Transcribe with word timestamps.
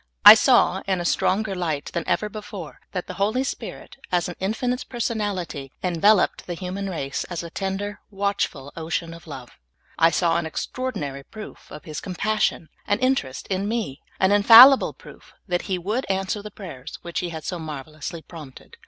I 0.25 0.33
saw, 0.33 0.81
in 0.87 0.99
a 0.99 1.05
stronger 1.05 1.53
light 1.53 1.91
than 1.93 2.03
ever 2.07 2.27
before, 2.27 2.79
that 2.91 3.05
the 3.05 3.13
Holy 3.21 3.43
Spirit, 3.43 3.97
as 4.11 4.27
an 4.27 4.35
infinite 4.39 4.83
personality, 4.89 5.71
enveloped 5.83 6.47
the 6.47 6.55
human 6.55 6.89
race 6.89 7.23
as 7.25 7.43
a 7.43 7.51
tender, 7.51 7.99
\vatchful 8.11 8.71
ocean 8.75 9.13
of 9.13 9.27
love; 9.27 9.51
I 9.99 10.09
saw 10.09 10.37
an 10.37 10.47
extraordinary 10.47 11.21
proof 11.23 11.69
of 11.71 11.83
His 11.83 12.01
compassion 12.01 12.69
and 12.87 12.99
interest 12.99 13.45
in 13.49 13.67
me, 13.69 14.01
an 14.19 14.31
infallible 14.31 14.93
proof 14.93 15.33
that 15.47 15.69
He 15.69 15.77
would 15.77 16.07
answer 16.09 16.41
the 16.41 16.49
prayers 16.49 16.97
which 17.03 17.19
He 17.19 17.29
had 17.29 17.43
so 17.43 17.59
marvelously 17.59 18.23
prompted. 18.23 18.77